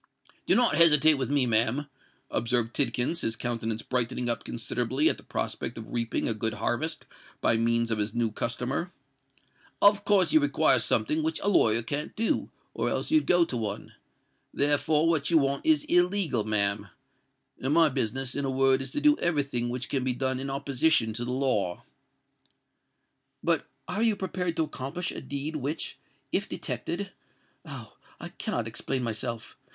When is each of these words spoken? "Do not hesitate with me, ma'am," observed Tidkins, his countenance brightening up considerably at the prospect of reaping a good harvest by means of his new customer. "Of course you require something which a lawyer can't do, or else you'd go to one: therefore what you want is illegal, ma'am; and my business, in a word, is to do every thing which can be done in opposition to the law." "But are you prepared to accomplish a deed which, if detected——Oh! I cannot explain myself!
"Do 0.47 0.55
not 0.55 0.73
hesitate 0.77 1.13
with 1.19 1.29
me, 1.29 1.45
ma'am," 1.45 1.85
observed 2.31 2.73
Tidkins, 2.75 3.19
his 3.21 3.35
countenance 3.35 3.83
brightening 3.83 4.29
up 4.29 4.43
considerably 4.43 5.09
at 5.09 5.17
the 5.17 5.21
prospect 5.23 5.77
of 5.77 5.93
reaping 5.93 6.27
a 6.27 6.33
good 6.33 6.55
harvest 6.55 7.05
by 7.39 7.55
means 7.55 7.91
of 7.91 7.99
his 7.99 8.15
new 8.15 8.31
customer. 8.31 8.91
"Of 9.79 10.03
course 10.03 10.33
you 10.33 10.39
require 10.39 10.79
something 10.79 11.21
which 11.21 11.39
a 11.43 11.49
lawyer 11.49 11.83
can't 11.83 12.15
do, 12.15 12.49
or 12.73 12.89
else 12.89 13.11
you'd 13.11 13.27
go 13.27 13.45
to 13.45 13.55
one: 13.55 13.93
therefore 14.51 15.07
what 15.07 15.29
you 15.29 15.37
want 15.37 15.67
is 15.67 15.83
illegal, 15.83 16.43
ma'am; 16.45 16.87
and 17.61 17.71
my 17.75 17.87
business, 17.87 18.33
in 18.33 18.43
a 18.43 18.49
word, 18.49 18.81
is 18.81 18.89
to 18.93 19.01
do 19.01 19.19
every 19.19 19.43
thing 19.43 19.69
which 19.69 19.87
can 19.87 20.03
be 20.03 20.13
done 20.13 20.39
in 20.39 20.49
opposition 20.49 21.13
to 21.13 21.23
the 21.23 21.31
law." 21.31 21.83
"But 23.43 23.67
are 23.87 24.01
you 24.01 24.15
prepared 24.15 24.57
to 24.57 24.63
accomplish 24.63 25.11
a 25.11 25.21
deed 25.21 25.57
which, 25.57 25.99
if 26.31 26.49
detected——Oh! 26.49 27.95
I 28.19 28.29
cannot 28.29 28.67
explain 28.67 29.03
myself! 29.03 29.55